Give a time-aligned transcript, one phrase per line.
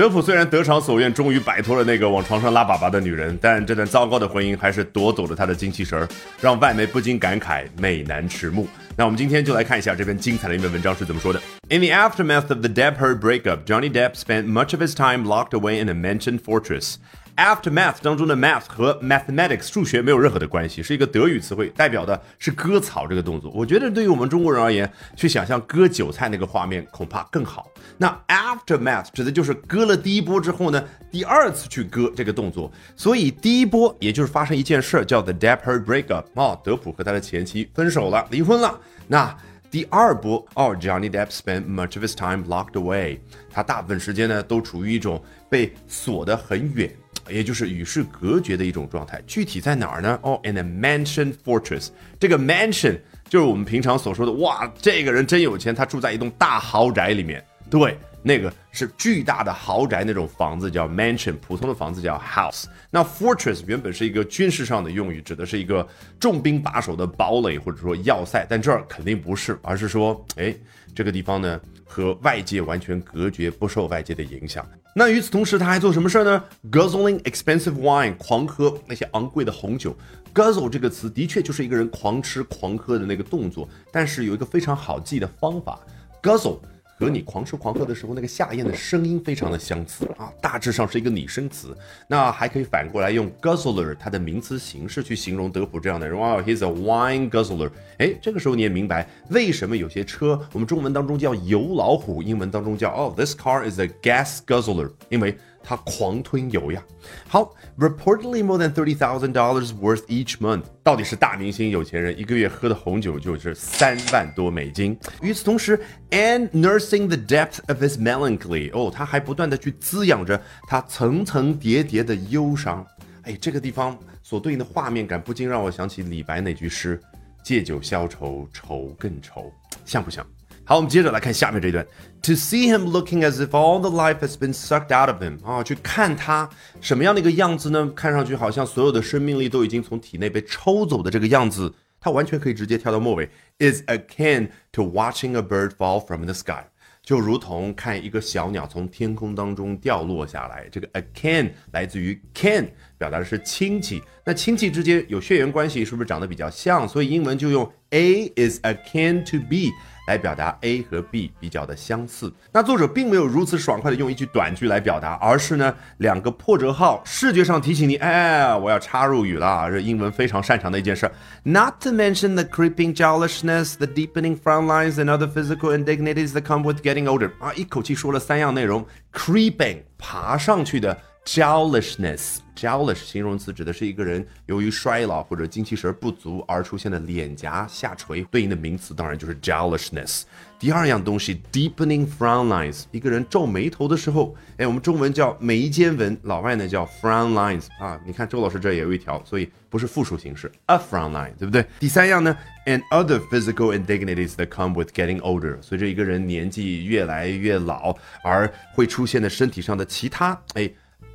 [0.00, 6.08] 德普虽然得偿所愿，终于摆脱了那个往床上拉粑粑的女人，但这段糟糕的婚姻还是夺走了他的精气神儿，
[6.40, 8.66] 让外媒不禁感慨美男迟暮。
[8.96, 11.40] 那我们今天就来看一下这篇精彩的一篇文章是怎么说的。
[11.68, 15.78] In the aftermath of the Depp-Heard breakup, Johnny Depp spent much of his time locked away
[15.78, 16.94] in a mansion fortress.
[17.40, 23.50] Aftermath 当中的 math 和 mathematics 数学没有任何的关系，是一个德语词汇，代表的是割草这个动作。
[23.54, 27.70] 我觉得对于我们中国人而言，去想象割韭菜那个画面恐怕更好。
[27.96, 32.70] 那 aftermath 指的就是割了第一波之后呢，第二次去割这个动作。
[32.94, 38.78] 所以第一波也就是发生一件事叫 the d e p e r breakup，哦，德普和他的前妻分手了，离婚了。
[39.08, 39.34] 那
[39.70, 43.18] 第二波哦，Johnny Depp spent much of his time locked away，
[43.50, 46.94] 他大部分时间呢都处于一种被锁得很远。
[47.30, 50.18] 也就是与世隔绝的一种状态，具体在哪儿呢？
[50.22, 51.88] 哦，in a mansion fortress。
[52.18, 52.98] 这个 mansion
[53.28, 57.44] 就是我们平常所说的，哇，这个人真有钱，他住在一栋大豪宅里面。
[57.70, 62.64] 对，那个是巨大的豪宅那种房子叫 mansion，普通的房子叫 house。
[62.90, 65.86] 那 fortress 原本是一个军事上的用语，指的是一个
[66.18, 70.54] 重兵把守的堡垒或者说要塞，但这儿肯定不是，而是说，哎，
[70.94, 74.68] 这个地方呢和外界完全隔绝，不受外界的影响。
[74.94, 79.96] 那与此同时，他还做什么事儿呢？Guzzling expensive wine，狂喝那些昂贵的红酒。
[80.34, 85.78] Guzzle 这个词的确就是一个人狂吃狂喝的那个动作，但是有一个非常好记的方法
[86.22, 86.58] ，Guzzle。
[87.00, 91.74] 和你狂吃狂喝的时候，那个下咽的声音非常的相似啊，大致上是一个拟声词。
[92.06, 96.18] 那还可以反过来用 guzzler 它的名词形式去形容德普这样的人。
[96.18, 97.70] 哇，he's a wine guzzler。
[97.96, 105.34] 哎，这个时候你也明白为什么有些车我们中文当中叫油老虎，英文当中叫哦，this car is a gas guzzler，因为。
[105.62, 106.82] 他狂吞油呀。
[107.28, 114.98] 好，reportedly more than thirty thousand dollars worth each month，到底是大明星有钱人一个月喝的红酒就是三万多美金。
[115.22, 115.80] 与此同时
[116.10, 122.86] ，and nursing the depth of his melancholy，哦，他还不断的去滋养着他层层叠叠的忧伤。
[123.22, 127.00] 哎，这个地方所对应的画面感不禁让我想起李白那句诗
[127.44, 129.52] ：“借酒消愁愁更愁”，
[129.84, 130.26] 像不像？
[130.70, 131.84] 好，我们接着来看下面这一段。
[132.22, 136.48] To see him looking as if all the life has been sucked out of him 啊，去看他
[136.80, 137.90] 什么样的一个样子呢？
[137.96, 143.28] 看上去好像所有的生命力都已经从体内被抽走的这个样子，他完全可以直接跳到末尾。
[143.58, 146.62] Is akin to watching a bird fall from the sky，
[147.02, 150.68] 就如同看一个小鸟从天空当中掉落下来。
[150.70, 154.00] 这个 akin 来自于 kin，表达的是亲戚。
[154.24, 156.86] 那亲戚之间有血缘关系，是不是长得比较像？
[156.86, 159.72] 所以英文就用 A is akin to B。
[160.10, 162.32] 来表达 A 和 B 比较的相似。
[162.50, 171.08] 那作者并没有如此爽快的用一句短句来表达，而是呢两个破折号，视觉上提醒你，哎，我要插入语了，这英文非常擅长的一件事。
[171.44, 176.64] Not to mention the creeping jowlishness, the deepening frown lines, and other physical indignities that come
[176.64, 177.30] with getting older。
[177.38, 180.98] 啊，一口气说了三样内容：creeping 爬上去的。
[181.26, 190.22] Jowlishness，jowlish 形容词指的是一个人由于衰老或者精气神不足而出现的脸颊下垂，对应的名词当然就是 jowlishness。
[190.58, 198.00] 第二样东西，deepening frown lines，一个人皱眉头的时候，哎，我们中文叫眉间纹，老外呢叫 frown lines 啊。
[198.04, 201.64] 你看周老师这也有一条，所以不是复数形式，a frown line，对不对？
[201.78, 210.68] 第三样呢，and other physical indignities that come with getting older，随着一个人年纪越来越老而会出现的身体上的其他，哎。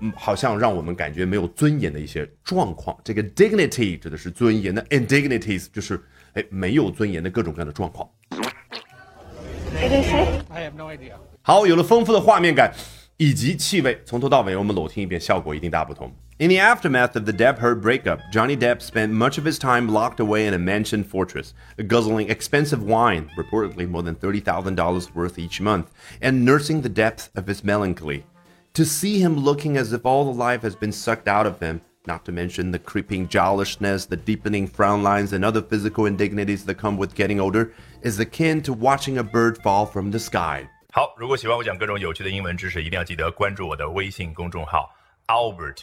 [0.00, 2.96] 嗯，好像让我们感觉没有尊严的一些状况。
[3.02, 6.00] 这个 dignity 指的是尊严的，indignities 就是
[6.34, 8.08] 哎没有尊严的各种各样的状况。
[10.50, 11.12] I have no idea。
[11.42, 12.72] 好，有了丰富的画面感
[13.16, 16.12] 以及气味，从头到尾我们搂听一遍，效果一定大不同。
[16.38, 20.46] In the aftermath of the Depp-Heard breakup, Johnny Depp spent much of his time locked away
[20.46, 21.54] in a mansion fortress,
[21.88, 25.86] guzzling expensive wine, reportedly more than $30,000 worth each month,
[26.20, 28.24] and nursing the depth of his melancholy.
[28.74, 31.80] To see him looking as if all the life has been sucked out of him,
[32.06, 36.76] not to mention the creeping jowlishness, the deepening frown lines, and other physical indignities that
[36.76, 40.68] come with getting older, is akin to watching a bird fall from the sky.
[40.92, 44.90] 好，如果喜欢我讲各种有趣的英文知识，一定要记得关注我的微信公众号
[45.26, 45.82] Albert